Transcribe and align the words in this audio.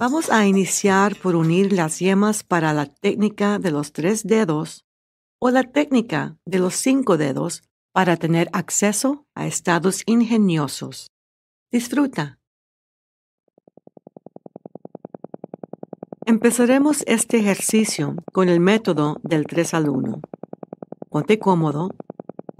Vamos 0.00 0.30
a 0.30 0.46
iniciar 0.46 1.14
por 1.14 1.36
unir 1.36 1.74
las 1.74 1.98
yemas 1.98 2.42
para 2.42 2.72
la 2.72 2.86
técnica 2.86 3.58
de 3.58 3.70
los 3.70 3.92
tres 3.92 4.26
dedos 4.26 4.86
o 5.38 5.50
la 5.50 5.62
técnica 5.62 6.38
de 6.46 6.58
los 6.58 6.74
cinco 6.76 7.18
dedos 7.18 7.62
para 7.92 8.16
tener 8.16 8.48
acceso 8.54 9.26
a 9.34 9.46
estados 9.46 10.02
ingeniosos. 10.06 11.10
Disfruta. 11.70 12.38
Empezaremos 16.24 17.04
este 17.06 17.36
ejercicio 17.36 18.16
con 18.32 18.48
el 18.48 18.58
método 18.58 19.20
del 19.22 19.44
3 19.44 19.74
al 19.74 19.90
1. 19.90 20.22
Ponte 21.10 21.38
cómodo 21.38 21.90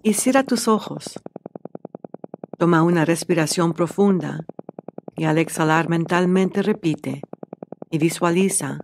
y 0.02 0.12
cierra 0.12 0.44
tus 0.44 0.68
ojos. 0.68 1.18
Toma 2.58 2.82
una 2.82 3.06
respiración 3.06 3.72
profunda 3.72 4.44
y 5.16 5.24
al 5.24 5.38
exhalar 5.38 5.88
mentalmente 5.88 6.60
repite 6.60 7.22
y 7.90 7.98
visualiza 7.98 8.78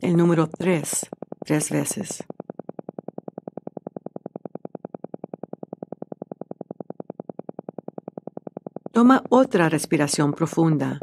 el 0.00 0.16
número 0.16 0.48
3 0.48 1.08
tres 1.44 1.70
veces. 1.70 2.24
Toma 8.92 9.22
otra 9.28 9.68
respiración 9.68 10.32
profunda 10.32 10.98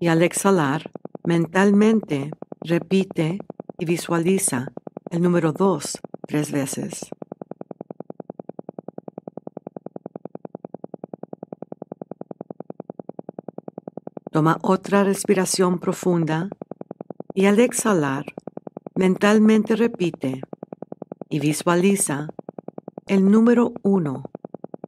y 0.00 0.06
al 0.06 0.22
exhalar 0.22 0.90
mentalmente 1.24 2.30
repite 2.60 3.38
y 3.78 3.84
visualiza 3.84 4.68
el 5.10 5.20
número 5.20 5.52
2 5.52 5.98
tres 6.26 6.52
veces. 6.52 7.13
Toma 14.34 14.58
otra 14.62 15.04
respiración 15.04 15.78
profunda 15.78 16.48
y 17.34 17.46
al 17.46 17.60
exhalar, 17.60 18.24
mentalmente 18.96 19.76
repite 19.76 20.40
y 21.28 21.38
visualiza 21.38 22.26
el 23.06 23.30
número 23.30 23.72
uno 23.84 24.24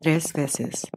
tres 0.01 0.33
veces. 0.33 0.89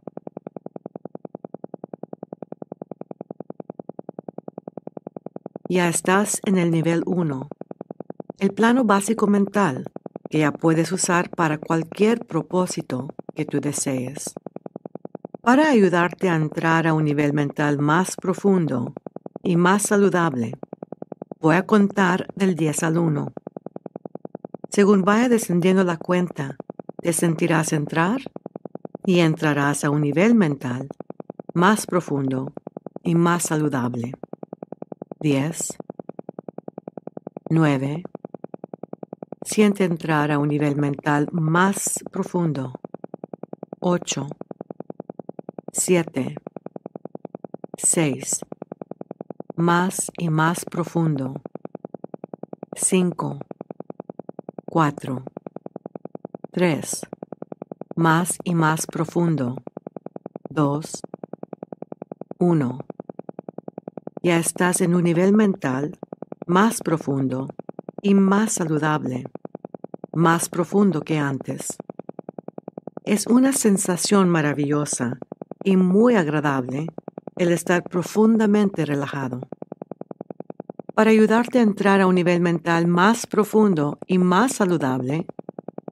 Ya 5.68 5.88
estás 5.88 6.40
en 6.44 6.58
el 6.58 6.72
nivel 6.72 7.04
1, 7.06 7.48
el 8.40 8.50
plano 8.50 8.82
básico 8.82 9.28
mental 9.28 9.84
que 10.28 10.40
ya 10.40 10.50
puedes 10.50 10.90
usar 10.90 11.30
para 11.30 11.58
cualquier 11.58 12.26
propósito 12.26 13.06
que 13.36 13.44
tú 13.44 13.60
desees. 13.60 14.34
Para 15.42 15.70
ayudarte 15.70 16.28
a 16.28 16.36
entrar 16.36 16.86
a 16.86 16.92
un 16.92 17.04
nivel 17.04 17.32
mental 17.32 17.78
más 17.78 18.14
profundo 18.16 18.92
y 19.42 19.56
más 19.56 19.84
saludable, 19.84 20.52
voy 21.40 21.56
a 21.56 21.66
contar 21.66 22.26
del 22.36 22.54
10 22.54 22.82
al 22.82 22.98
1. 22.98 23.32
Según 24.68 25.00
vaya 25.00 25.30
descendiendo 25.30 25.82
la 25.82 25.96
cuenta, 25.96 26.56
te 27.00 27.14
sentirás 27.14 27.72
entrar 27.72 28.20
y 29.06 29.20
entrarás 29.20 29.82
a 29.82 29.88
un 29.88 30.02
nivel 30.02 30.34
mental 30.34 30.88
más 31.54 31.86
profundo 31.86 32.52
y 33.02 33.14
más 33.14 33.44
saludable. 33.44 34.12
10, 35.20 35.78
9, 37.48 38.02
siente 39.42 39.84
entrar 39.84 40.32
a 40.32 40.38
un 40.38 40.48
nivel 40.48 40.76
mental 40.76 41.28
más 41.32 42.04
profundo. 42.12 42.74
8, 43.80 44.26
7, 45.72 46.34
6, 47.78 48.40
más 49.54 50.10
y 50.18 50.28
más 50.28 50.64
profundo. 50.64 51.42
5, 52.74 53.38
4, 54.68 55.24
3, 56.50 57.00
más 57.94 58.36
y 58.42 58.56
más 58.56 58.86
profundo. 58.88 59.54
2, 60.48 61.02
1. 62.38 62.78
Ya 64.24 64.38
estás 64.38 64.80
en 64.80 64.96
un 64.96 65.04
nivel 65.04 65.32
mental 65.32 65.96
más 66.48 66.80
profundo 66.80 67.46
y 68.02 68.14
más 68.14 68.54
saludable, 68.54 69.24
más 70.14 70.48
profundo 70.48 71.02
que 71.02 71.18
antes. 71.18 71.76
Es 73.04 73.28
una 73.28 73.52
sensación 73.52 74.28
maravillosa 74.28 75.20
y 75.64 75.76
muy 75.76 76.14
agradable 76.14 76.86
el 77.36 77.52
estar 77.52 77.82
profundamente 77.82 78.84
relajado. 78.84 79.40
Para 80.94 81.10
ayudarte 81.10 81.58
a 81.58 81.62
entrar 81.62 82.00
a 82.00 82.06
un 82.06 82.14
nivel 82.14 82.40
mental 82.40 82.86
más 82.86 83.26
profundo 83.26 83.98
y 84.06 84.18
más 84.18 84.52
saludable, 84.52 85.26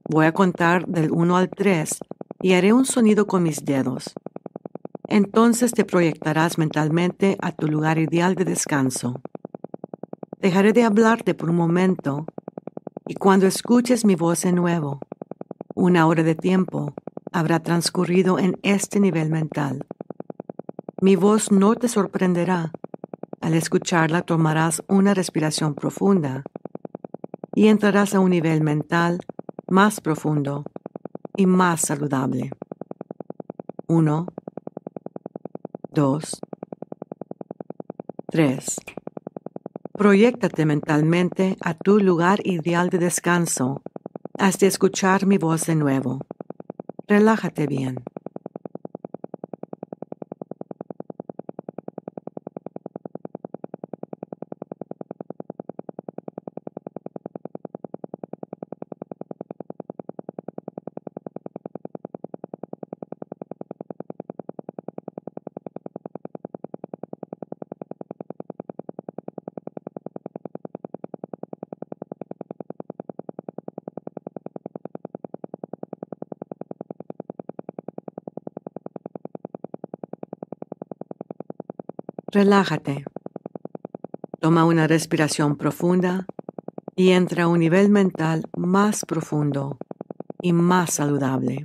voy 0.04 0.26
a 0.26 0.32
contar 0.32 0.86
del 0.86 1.10
1 1.10 1.36
al 1.36 1.48
3 1.48 1.98
y 2.42 2.52
haré 2.52 2.72
un 2.72 2.84
sonido 2.84 3.26
con 3.26 3.42
mis 3.42 3.64
dedos. 3.64 4.14
Entonces 5.06 5.72
te 5.72 5.84
proyectarás 5.84 6.58
mentalmente 6.58 7.38
a 7.40 7.52
tu 7.52 7.68
lugar 7.68 7.98
ideal 7.98 8.34
de 8.34 8.44
descanso. 8.44 9.22
Dejaré 10.40 10.72
de 10.72 10.84
hablarte 10.84 11.34
por 11.34 11.48
un 11.48 11.56
momento 11.56 12.26
y 13.06 13.14
cuando 13.14 13.46
escuches 13.46 14.04
mi 14.04 14.14
voz 14.14 14.42
de 14.42 14.52
nuevo, 14.52 15.00
una 15.74 16.06
hora 16.06 16.22
de 16.22 16.34
tiempo 16.34 16.94
habrá 17.32 17.60
transcurrido 17.60 18.38
en 18.38 18.58
este 18.62 19.00
nivel 19.00 19.30
mental. 19.30 19.86
Mi 21.00 21.16
voz 21.16 21.52
no 21.52 21.74
te 21.74 21.88
sorprenderá. 21.88 22.72
Al 23.40 23.54
escucharla 23.54 24.22
tomarás 24.22 24.82
una 24.88 25.14
respiración 25.14 25.74
profunda 25.74 26.42
y 27.54 27.68
entrarás 27.68 28.14
a 28.14 28.20
un 28.20 28.30
nivel 28.30 28.62
mental 28.62 29.20
más 29.68 30.00
profundo 30.00 30.64
y 31.36 31.46
más 31.46 31.82
saludable. 31.82 32.50
1, 33.86 34.26
2, 35.92 36.40
3. 38.30 38.76
Proyéctate 39.92 40.66
mentalmente 40.66 41.56
a 41.60 41.74
tu 41.74 41.98
lugar 41.98 42.40
ideal 42.44 42.90
de 42.90 42.98
descanso 42.98 43.82
hasta 44.38 44.66
escuchar 44.66 45.26
mi 45.26 45.38
voz 45.38 45.66
de 45.66 45.74
nuevo. 45.74 46.20
Relájate 47.08 47.66
bien. 47.66 48.04
Relájate. 82.30 83.06
Toma 84.38 84.66
una 84.66 84.86
respiración 84.86 85.56
profunda 85.56 86.26
y 86.94 87.12
entra 87.12 87.44
a 87.44 87.48
un 87.48 87.58
nivel 87.58 87.88
mental 87.88 88.44
más 88.54 89.06
profundo 89.06 89.78
y 90.42 90.52
más 90.52 90.92
saludable. 90.92 91.64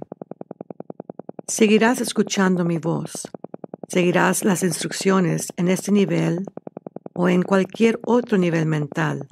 Seguirás 1.48 2.00
escuchando 2.00 2.64
mi 2.64 2.78
voz. 2.78 3.28
Seguirás 3.90 4.46
las 4.46 4.64
instrucciones 4.64 5.50
en 5.58 5.68
este 5.68 5.92
nivel 5.92 6.46
o 7.14 7.28
en 7.28 7.42
cualquier 7.42 8.00
otro 8.06 8.38
nivel 8.38 8.66
mental, 8.66 9.28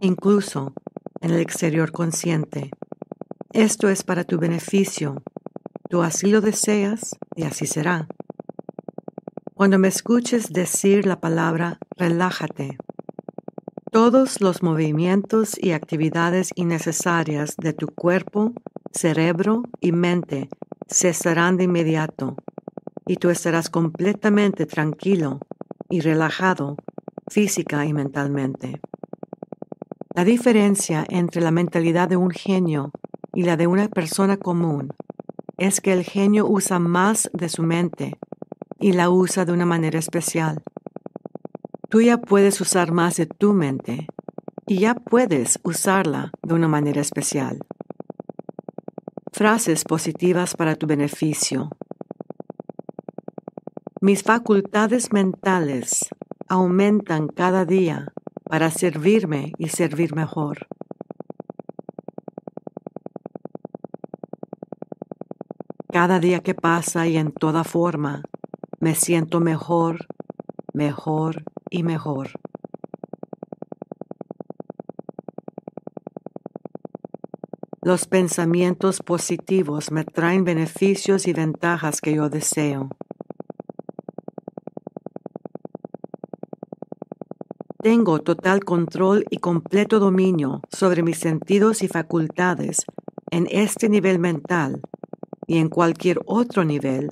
incluso 0.00 0.74
en 1.20 1.30
el 1.30 1.38
exterior 1.38 1.92
consciente. 1.92 2.72
Esto 3.52 3.88
es 3.88 4.02
para 4.02 4.24
tu 4.24 4.36
beneficio. 4.36 5.22
Tú 5.88 6.02
así 6.02 6.26
lo 6.26 6.40
deseas 6.40 7.16
y 7.36 7.44
así 7.44 7.68
será. 7.68 8.08
Cuando 9.62 9.78
me 9.78 9.86
escuches 9.86 10.52
decir 10.52 11.06
la 11.06 11.20
palabra 11.20 11.78
relájate, 11.96 12.78
todos 13.92 14.40
los 14.40 14.60
movimientos 14.60 15.56
y 15.56 15.70
actividades 15.70 16.50
innecesarias 16.56 17.54
de 17.58 17.72
tu 17.72 17.86
cuerpo, 17.86 18.54
cerebro 18.90 19.62
y 19.80 19.92
mente 19.92 20.48
cesarán 20.88 21.58
de 21.58 21.62
inmediato 21.62 22.34
y 23.06 23.18
tú 23.18 23.30
estarás 23.30 23.70
completamente 23.70 24.66
tranquilo 24.66 25.38
y 25.88 26.00
relajado 26.00 26.74
física 27.30 27.86
y 27.86 27.92
mentalmente. 27.92 28.80
La 30.12 30.24
diferencia 30.24 31.06
entre 31.08 31.40
la 31.40 31.52
mentalidad 31.52 32.08
de 32.08 32.16
un 32.16 32.32
genio 32.32 32.90
y 33.32 33.44
la 33.44 33.56
de 33.56 33.68
una 33.68 33.86
persona 33.86 34.38
común 34.38 34.92
es 35.56 35.80
que 35.80 35.92
el 35.92 36.02
genio 36.02 36.48
usa 36.48 36.80
más 36.80 37.30
de 37.32 37.48
su 37.48 37.62
mente 37.62 38.18
y 38.82 38.92
la 38.92 39.10
usa 39.10 39.44
de 39.44 39.52
una 39.52 39.64
manera 39.64 39.98
especial. 39.98 40.62
tú 41.88 42.00
ya 42.00 42.18
puedes 42.18 42.60
usar 42.60 42.90
más 42.90 43.16
de 43.16 43.26
tu 43.26 43.52
mente 43.52 44.08
y 44.66 44.80
ya 44.80 44.94
puedes 44.94 45.60
usarla 45.62 46.32
de 46.42 46.54
una 46.54 46.66
manera 46.66 47.00
especial. 47.00 47.60
Frases 49.30 49.84
positivas 49.84 50.54
para 50.56 50.74
tu 50.74 50.86
beneficio. 50.86 51.70
Mis 54.00 54.22
facultades 54.22 55.12
mentales 55.12 56.08
aumentan 56.48 57.28
cada 57.28 57.64
día 57.64 58.08
para 58.44 58.70
servirme 58.70 59.52
y 59.58 59.68
servir 59.68 60.14
mejor. 60.14 60.66
Cada 65.92 66.18
día 66.18 66.40
que 66.40 66.54
pasa 66.54 67.06
y 67.06 67.16
en 67.16 67.32
toda 67.32 67.64
forma, 67.64 68.22
me 68.82 68.96
siento 68.96 69.38
mejor, 69.38 70.08
mejor 70.74 71.44
y 71.70 71.84
mejor. 71.84 72.30
Los 77.80 78.08
pensamientos 78.08 78.98
positivos 78.98 79.92
me 79.92 80.02
traen 80.02 80.42
beneficios 80.42 81.28
y 81.28 81.32
ventajas 81.32 82.00
que 82.00 82.14
yo 82.14 82.28
deseo. 82.28 82.88
Tengo 87.80 88.18
total 88.18 88.64
control 88.64 89.24
y 89.30 89.38
completo 89.38 90.00
dominio 90.00 90.60
sobre 90.72 91.04
mis 91.04 91.20
sentidos 91.20 91.84
y 91.84 91.88
facultades 91.88 92.84
en 93.30 93.46
este 93.48 93.88
nivel 93.88 94.18
mental 94.18 94.82
y 95.46 95.58
en 95.58 95.68
cualquier 95.68 96.18
otro 96.26 96.64
nivel, 96.64 97.10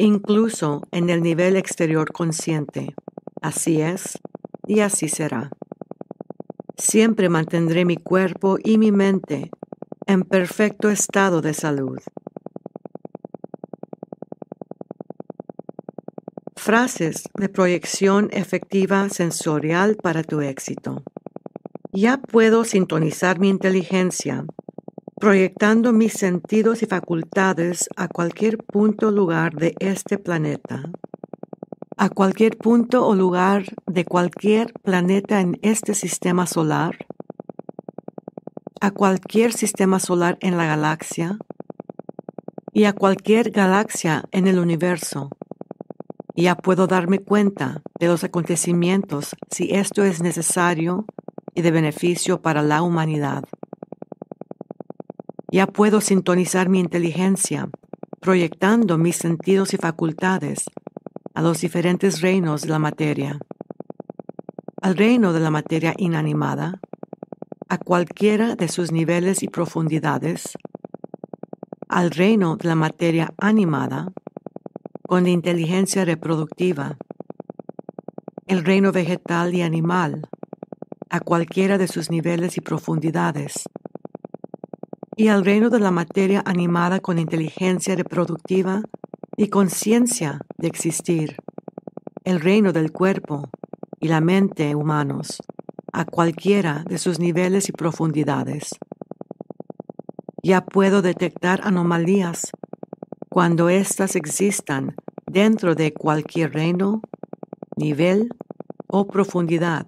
incluso 0.00 0.82
en 0.92 1.10
el 1.10 1.22
nivel 1.22 1.56
exterior 1.56 2.12
consciente. 2.12 2.94
Así 3.42 3.80
es 3.80 4.18
y 4.66 4.80
así 4.80 5.08
será. 5.08 5.50
Siempre 6.76 7.28
mantendré 7.28 7.84
mi 7.84 7.96
cuerpo 7.96 8.56
y 8.62 8.78
mi 8.78 8.92
mente 8.92 9.50
en 10.06 10.22
perfecto 10.22 10.90
estado 10.90 11.40
de 11.40 11.54
salud. 11.54 11.98
Frases 16.56 17.24
de 17.38 17.48
proyección 17.48 18.28
efectiva 18.32 19.08
sensorial 19.08 19.96
para 19.96 20.22
tu 20.22 20.40
éxito. 20.40 21.02
Ya 21.92 22.18
puedo 22.18 22.64
sintonizar 22.64 23.38
mi 23.38 23.48
inteligencia, 23.48 24.44
proyectando 25.20 25.92
mis 25.92 26.14
sentidos 26.14 26.82
y 26.82 26.86
facultades 26.86 27.88
a 27.96 28.08
cualquier 28.08 28.58
punto 28.58 29.12
lugar 29.12 29.54
de 29.54 29.74
este 29.78 30.18
planeta. 30.18 30.90
A 31.96 32.08
cualquier 32.08 32.56
punto 32.56 33.06
o 33.06 33.14
lugar 33.14 33.64
de 33.86 34.04
cualquier 34.04 34.72
planeta 34.82 35.40
en 35.40 35.58
este 35.62 35.94
sistema 35.94 36.46
solar 36.46 37.06
a 38.80 38.92
cualquier 38.92 39.52
sistema 39.52 40.00
solar 40.00 40.38
en 40.40 40.56
la 40.56 40.64
galaxia 40.64 41.36
y 42.72 42.84
a 42.84 42.94
cualquier 42.94 43.50
galaxia 43.50 44.24
en 44.32 44.46
el 44.46 44.58
universo. 44.58 45.28
Ya 46.34 46.56
puedo 46.56 46.86
darme 46.86 47.18
cuenta 47.18 47.82
de 47.98 48.06
los 48.06 48.24
acontecimientos 48.24 49.36
si 49.50 49.74
esto 49.74 50.02
es 50.02 50.22
necesario 50.22 51.04
y 51.54 51.60
de 51.60 51.70
beneficio 51.70 52.40
para 52.40 52.62
la 52.62 52.80
humanidad. 52.80 53.44
Ya 55.52 55.66
puedo 55.66 56.00
sintonizar 56.00 56.68
mi 56.68 56.78
inteligencia, 56.78 57.68
proyectando 58.20 58.98
mis 58.98 59.16
sentidos 59.16 59.74
y 59.74 59.78
facultades 59.78 60.66
a 61.34 61.42
los 61.42 61.60
diferentes 61.60 62.20
reinos 62.20 62.62
de 62.62 62.68
la 62.68 62.78
materia. 62.78 63.40
Al 64.80 64.96
reino 64.96 65.32
de 65.32 65.40
la 65.40 65.50
materia 65.50 65.92
inanimada, 65.96 66.80
a 67.68 67.78
cualquiera 67.78 68.54
de 68.54 68.68
sus 68.68 68.92
niveles 68.92 69.42
y 69.42 69.48
profundidades, 69.48 70.56
al 71.88 72.12
reino 72.12 72.54
de 72.54 72.68
la 72.68 72.76
materia 72.76 73.34
animada, 73.36 74.12
con 75.02 75.26
inteligencia 75.26 76.04
reproductiva, 76.04 76.96
el 78.46 78.64
reino 78.64 78.92
vegetal 78.92 79.52
y 79.52 79.62
animal, 79.62 80.28
a 81.08 81.18
cualquiera 81.18 81.76
de 81.76 81.88
sus 81.88 82.08
niveles 82.08 82.56
y 82.56 82.60
profundidades, 82.60 83.64
y 85.20 85.28
al 85.28 85.44
reino 85.44 85.68
de 85.68 85.80
la 85.80 85.90
materia 85.90 86.42
animada 86.46 87.00
con 87.00 87.18
inteligencia 87.18 87.94
reproductiva 87.94 88.80
y 89.36 89.48
conciencia 89.48 90.40
de 90.56 90.66
existir, 90.66 91.36
el 92.24 92.40
reino 92.40 92.72
del 92.72 92.90
cuerpo 92.90 93.50
y 94.00 94.08
la 94.08 94.22
mente 94.22 94.74
humanos 94.74 95.42
a 95.92 96.06
cualquiera 96.06 96.84
de 96.88 96.96
sus 96.96 97.18
niveles 97.18 97.68
y 97.68 97.72
profundidades. 97.72 98.70
Ya 100.42 100.64
puedo 100.64 101.02
detectar 101.02 101.60
anomalías 101.64 102.52
cuando 103.28 103.68
éstas 103.68 104.16
existan 104.16 104.94
dentro 105.30 105.74
de 105.74 105.92
cualquier 105.92 106.54
reino, 106.54 107.02
nivel 107.76 108.30
o 108.86 109.06
profundidad, 109.06 109.84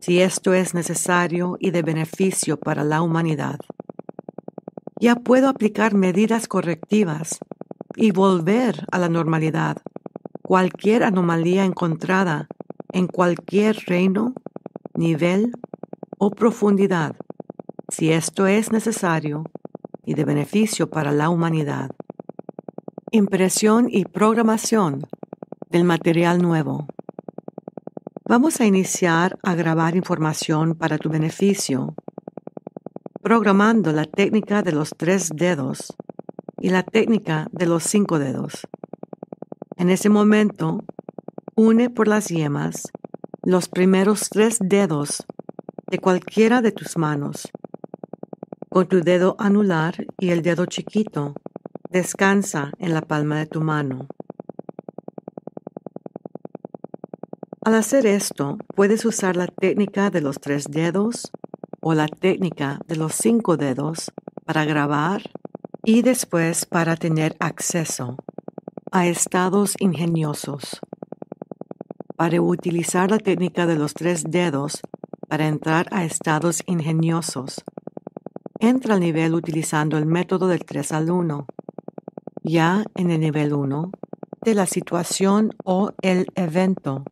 si 0.00 0.20
esto 0.20 0.54
es 0.54 0.72
necesario 0.72 1.56
y 1.58 1.72
de 1.72 1.82
beneficio 1.82 2.60
para 2.60 2.84
la 2.84 3.02
humanidad. 3.02 3.58
Ya 5.02 5.16
puedo 5.16 5.48
aplicar 5.48 5.94
medidas 5.94 6.46
correctivas 6.46 7.40
y 7.96 8.12
volver 8.12 8.86
a 8.92 9.00
la 9.00 9.08
normalidad 9.08 9.78
cualquier 10.42 11.02
anomalía 11.02 11.64
encontrada 11.64 12.46
en 12.92 13.08
cualquier 13.08 13.74
reino 13.88 14.32
nivel 14.94 15.54
o 16.18 16.30
profundidad, 16.30 17.16
si 17.88 18.12
esto 18.12 18.46
es 18.46 18.70
necesario 18.70 19.42
y 20.04 20.14
de 20.14 20.24
beneficio 20.24 20.88
para 20.88 21.10
la 21.10 21.30
humanidad. 21.30 21.90
Impresión 23.10 23.88
y 23.90 24.04
programación 24.04 25.04
del 25.68 25.82
material 25.82 26.40
nuevo. 26.40 26.86
Vamos 28.28 28.60
a 28.60 28.66
iniciar 28.66 29.36
a 29.42 29.56
grabar 29.56 29.96
información 29.96 30.76
para 30.76 30.96
tu 30.96 31.08
beneficio, 31.08 31.96
programando 33.22 33.92
la 33.92 34.04
técnica 34.04 34.62
de 34.62 34.72
los 34.72 34.90
tres 34.96 35.30
dedos 35.32 35.94
y 36.60 36.70
la 36.70 36.82
técnica 36.82 37.46
de 37.52 37.66
los 37.66 37.84
cinco 37.84 38.18
dedos. 38.18 38.66
En 39.76 39.90
ese 39.90 40.08
momento, 40.08 40.80
une 41.54 41.88
por 41.88 42.08
las 42.08 42.28
yemas 42.28 42.90
los 43.44 43.68
primeros 43.68 44.28
tres 44.28 44.58
dedos 44.60 45.24
de 45.88 45.98
cualquiera 45.98 46.62
de 46.62 46.72
tus 46.72 46.96
manos. 46.96 47.48
Con 48.68 48.88
tu 48.88 49.02
dedo 49.02 49.36
anular 49.38 50.04
y 50.18 50.30
el 50.30 50.42
dedo 50.42 50.66
chiquito, 50.66 51.34
descansa 51.90 52.72
en 52.78 52.92
la 52.92 53.02
palma 53.02 53.38
de 53.38 53.46
tu 53.46 53.60
mano. 53.60 54.06
Al 57.64 57.76
hacer 57.76 58.06
esto, 58.06 58.58
puedes 58.74 59.04
usar 59.04 59.36
la 59.36 59.46
técnica 59.46 60.10
de 60.10 60.20
los 60.20 60.40
tres 60.40 60.64
dedos 60.68 61.30
o 61.82 61.94
la 61.94 62.06
técnica 62.06 62.78
de 62.86 62.96
los 62.96 63.14
cinco 63.14 63.58
dedos 63.58 64.10
para 64.46 64.64
grabar 64.64 65.22
y 65.84 66.02
después 66.02 66.64
para 66.64 66.96
tener 66.96 67.36
acceso 67.40 68.16
a 68.90 69.06
estados 69.06 69.74
ingeniosos 69.80 70.80
para 72.22 72.40
utilizar 72.40 73.10
la 73.10 73.18
técnica 73.18 73.66
de 73.66 73.74
los 73.74 73.94
tres 73.94 74.22
dedos 74.22 74.80
para 75.28 75.48
entrar 75.48 75.88
a 75.90 76.04
estados 76.04 76.62
ingeniosos. 76.66 77.64
Entra 78.60 78.94
al 78.94 79.00
nivel 79.00 79.34
utilizando 79.34 79.98
el 79.98 80.06
método 80.06 80.46
del 80.46 80.64
3 80.64 80.92
al 80.92 81.10
1. 81.10 81.46
Ya 82.44 82.84
en 82.94 83.10
el 83.10 83.18
nivel 83.18 83.54
1, 83.54 83.90
de 84.42 84.54
la 84.54 84.66
situación 84.66 85.50
o 85.64 85.90
el 86.00 86.26
evento 86.36 87.02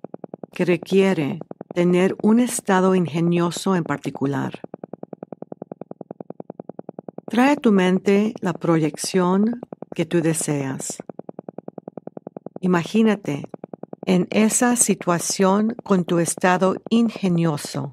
que 0.52 0.64
requiere 0.64 1.40
tener 1.74 2.16
un 2.22 2.40
estado 2.40 2.94
ingenioso 2.94 3.76
en 3.76 3.84
particular. 3.84 4.60
Trae 7.26 7.52
a 7.52 7.56
tu 7.56 7.70
mente 7.70 8.34
la 8.40 8.52
proyección 8.52 9.60
que 9.94 10.04
tú 10.04 10.20
deseas. 10.20 10.98
Imagínate 12.60 13.48
en 14.04 14.26
esa 14.30 14.74
situación 14.74 15.76
con 15.84 16.04
tu 16.04 16.18
estado 16.18 16.74
ingenioso. 16.90 17.92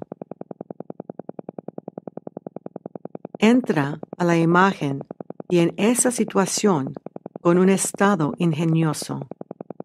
Entra 3.38 4.00
a 4.18 4.24
la 4.24 4.36
imagen 4.36 5.04
y 5.48 5.60
en 5.60 5.72
esa 5.76 6.10
situación 6.10 6.92
con 7.40 7.58
un 7.58 7.68
estado 7.68 8.34
ingenioso 8.38 9.28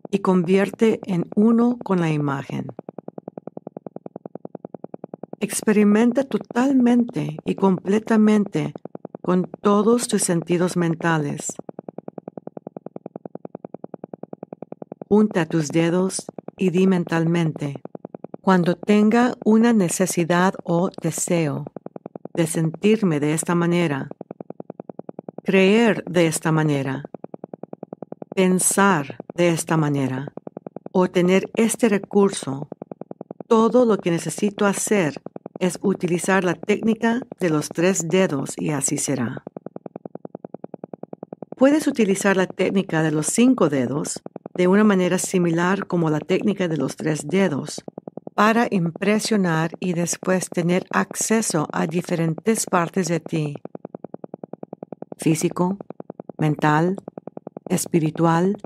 y 0.09 0.19
convierte 0.19 0.99
en 1.05 1.29
uno 1.35 1.77
con 1.83 1.99
la 1.99 2.11
imagen. 2.11 2.62
Experimenta 5.43 6.23
totalmente 6.23 7.35
y 7.43 7.55
completamente 7.55 8.73
con 9.21 9.43
todos 9.61 10.07
tus 10.07 10.21
sentidos 10.21 10.77
mentales. 10.77 11.51
Junta 15.09 15.45
tus 15.45 15.67
dedos 15.67 16.27
y 16.55 16.69
di 16.69 16.87
mentalmente, 16.87 17.81
Cuando 18.39 18.75
tenga 18.75 19.33
una 19.43 19.73
necesidad 19.73 20.53
o 20.63 20.89
deseo 21.01 21.65
de 22.33 22.47
sentirme 22.47 23.19
de 23.19 23.33
esta 23.33 23.53
manera, 23.53 24.07
creer 25.43 26.05
de 26.05 26.27
esta 26.27 26.53
manera, 26.53 27.03
pensar 28.33 29.17
de 29.35 29.49
esta 29.49 29.75
manera 29.75 30.31
o 30.93 31.09
tener 31.09 31.51
este 31.55 31.89
recurso, 31.89 32.69
todo 33.49 33.83
lo 33.83 33.97
que 33.97 34.09
necesito 34.09 34.65
hacer 34.65 35.21
es 35.59 35.79
utilizar 35.81 36.43
la 36.43 36.53
técnica 36.53 37.21
de 37.39 37.49
los 37.49 37.69
tres 37.69 38.07
dedos 38.07 38.53
y 38.57 38.71
así 38.71 38.97
será. 38.97 39.43
Puedes 41.57 41.87
utilizar 41.87 42.35
la 42.35 42.47
técnica 42.47 43.03
de 43.03 43.11
los 43.11 43.27
cinco 43.27 43.69
dedos 43.69 44.21
de 44.53 44.67
una 44.67 44.83
manera 44.83 45.17
similar 45.17 45.87
como 45.87 46.09
la 46.09 46.19
técnica 46.19 46.67
de 46.67 46.77
los 46.77 46.95
tres 46.95 47.27
dedos 47.27 47.83
para 48.35 48.67
impresionar 48.69 49.71
y 49.79 49.93
después 49.93 50.49
tener 50.49 50.85
acceso 50.91 51.67
a 51.71 51.85
diferentes 51.87 52.65
partes 52.65 53.07
de 53.07 53.19
ti, 53.19 53.55
físico, 55.17 55.77
mental, 56.37 56.97
espiritual, 57.69 58.57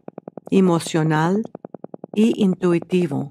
emocional 0.50 1.44
y 2.14 2.42
intuitivo, 2.42 3.30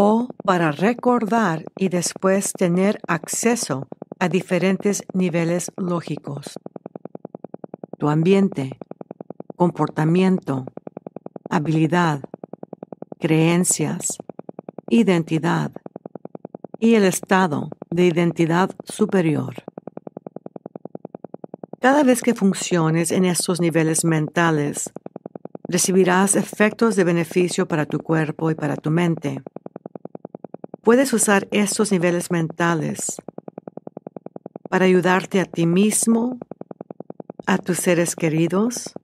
o 0.00 0.28
para 0.44 0.70
recordar 0.70 1.64
y 1.76 1.88
después 1.88 2.52
tener 2.52 3.00
acceso 3.08 3.88
a 4.20 4.28
diferentes 4.28 5.02
niveles 5.12 5.72
lógicos. 5.76 6.52
Tu 7.98 8.08
ambiente, 8.08 8.78
comportamiento, 9.56 10.66
habilidad, 11.50 12.20
creencias, 13.18 14.18
identidad 14.88 15.72
y 16.78 16.94
el 16.94 17.04
estado 17.04 17.68
de 17.90 18.06
identidad 18.06 18.70
superior. 18.84 19.64
Cada 21.80 22.04
vez 22.04 22.22
que 22.22 22.34
funciones 22.34 23.10
en 23.10 23.24
estos 23.24 23.60
niveles 23.60 24.04
mentales, 24.04 24.92
recibirás 25.68 26.36
efectos 26.36 26.94
de 26.94 27.02
beneficio 27.02 27.66
para 27.66 27.84
tu 27.84 27.98
cuerpo 27.98 28.52
y 28.52 28.54
para 28.54 28.76
tu 28.76 28.92
mente. 28.92 29.42
Puedes 30.88 31.12
usar 31.12 31.46
estos 31.50 31.92
niveles 31.92 32.30
mentales 32.30 33.20
para 34.70 34.86
ayudarte 34.86 35.38
a 35.38 35.44
ti 35.44 35.66
mismo, 35.66 36.38
a 37.46 37.58
tus 37.58 37.76
seres 37.76 38.16
queridos, 38.16 38.94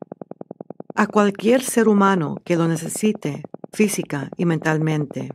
a 0.94 1.06
cualquier 1.06 1.60
ser 1.60 1.88
humano 1.88 2.36
que 2.42 2.56
lo 2.56 2.68
necesite 2.68 3.42
física 3.70 4.30
y 4.38 4.46
mentalmente. 4.46 5.28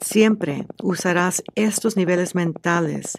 Siempre 0.00 0.66
usarás 0.82 1.42
estos 1.56 1.94
niveles 1.98 2.34
mentales 2.34 3.18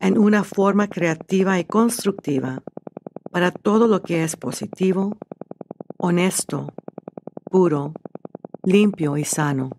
en 0.00 0.18
una 0.18 0.44
forma 0.44 0.88
creativa 0.88 1.58
y 1.58 1.64
constructiva 1.64 2.62
para 3.30 3.52
todo 3.52 3.86
lo 3.86 4.02
que 4.02 4.22
es 4.22 4.36
positivo, 4.36 5.16
honesto, 5.96 6.74
puro, 7.50 7.94
limpio 8.64 9.16
y 9.16 9.24
sano. 9.24 9.70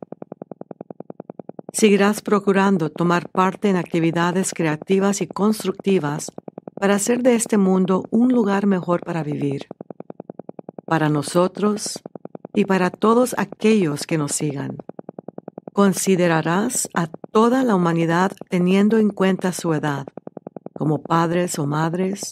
Seguirás 1.72 2.22
procurando 2.22 2.90
tomar 2.90 3.30
parte 3.30 3.70
en 3.70 3.76
actividades 3.76 4.54
creativas 4.54 5.22
y 5.22 5.28
constructivas 5.28 6.32
para 6.74 6.96
hacer 6.96 7.22
de 7.22 7.36
este 7.36 7.58
mundo 7.58 8.04
un 8.10 8.32
lugar 8.32 8.66
mejor 8.66 9.02
para 9.02 9.24
vivir, 9.24 9.68
para 10.86 11.10
nosotros 11.10 12.02
y 12.54 12.66
para 12.66 12.90
todos 12.90 13.36
aquellos 13.38 14.08
que 14.08 14.18
nos 14.18 14.32
sigan. 14.32 14.78
Considerarás 15.74 16.90
a 16.94 17.08
toda 17.32 17.64
la 17.64 17.76
humanidad 17.76 18.32
teniendo 18.50 18.98
en 18.98 19.10
cuenta 19.10 19.54
su 19.54 19.74
edad, 19.74 20.08
como 20.74 21.02
padres 21.02 21.60
o 21.60 21.68
madres, 21.68 22.32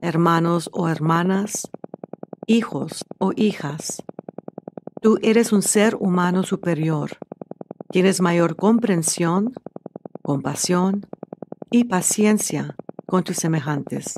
hermanos 0.00 0.68
o 0.72 0.88
hermanas, 0.88 1.68
hijos 2.46 3.04
o 3.18 3.32
hijas. 3.34 4.02
Tú 5.00 5.18
eres 5.22 5.52
un 5.52 5.62
ser 5.62 5.96
humano 5.96 6.42
superior. 6.42 7.16
Tienes 7.90 8.20
mayor 8.20 8.56
comprensión, 8.56 9.52
compasión 10.22 11.06
y 11.70 11.84
paciencia 11.84 12.74
con 13.06 13.22
tus 13.22 13.36
semejantes. 13.36 14.14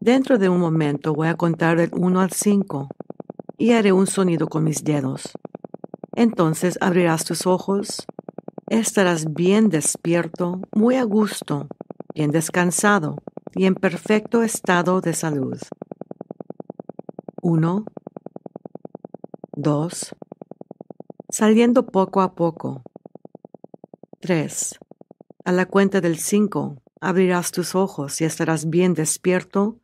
Dentro 0.00 0.38
de 0.38 0.48
un 0.48 0.60
momento 0.60 1.14
voy 1.14 1.28
a 1.28 1.34
contar 1.34 1.76
del 1.76 1.90
1 1.92 2.20
al 2.20 2.30
5 2.30 2.88
y 3.58 3.72
haré 3.72 3.92
un 3.92 4.06
sonido 4.06 4.48
con 4.48 4.64
mis 4.64 4.84
dedos. 4.84 5.32
Entonces 6.14 6.78
abrirás 6.80 7.24
tus 7.24 7.46
ojos, 7.46 8.06
estarás 8.68 9.32
bien 9.32 9.68
despierto, 9.68 10.60
muy 10.72 10.96
a 10.96 11.04
gusto, 11.04 11.66
bien 12.14 12.30
descansado 12.30 13.16
y 13.54 13.66
en 13.66 13.74
perfecto 13.74 14.42
estado 14.42 15.00
de 15.00 15.14
salud. 15.14 15.58
Uno, 17.42 17.84
dos, 19.54 20.14
saliendo 21.42 21.86
poco 21.86 22.20
a 22.20 22.36
poco. 22.36 22.84
Tres, 24.20 24.78
a 25.44 25.50
la 25.50 25.66
cuenta 25.66 26.00
del 26.00 26.18
cinco, 26.18 26.80
abrirás 27.00 27.50
tus 27.50 27.74
ojos 27.74 28.20
y 28.20 28.24
estarás 28.24 28.70
bien 28.70 28.94
despierto, 28.94 29.80